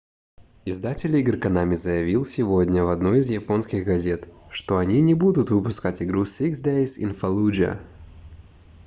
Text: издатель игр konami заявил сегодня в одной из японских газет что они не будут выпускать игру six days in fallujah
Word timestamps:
издатель 0.65 1.15
игр 1.17 1.37
konami 1.37 1.75
заявил 1.75 2.25
сегодня 2.25 2.83
в 2.83 2.87
одной 2.87 3.19
из 3.19 3.29
японских 3.29 3.85
газет 3.85 4.29
что 4.49 4.79
они 4.79 4.99
не 4.99 5.13
будут 5.13 5.51
выпускать 5.51 6.01
игру 6.01 6.23
six 6.23 6.53
days 6.63 6.97
in 6.99 7.11
fallujah 7.13 7.79